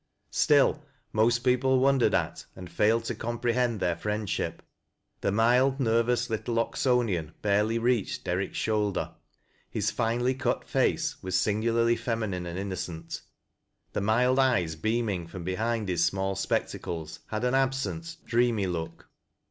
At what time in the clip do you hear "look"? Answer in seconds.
18.65-19.07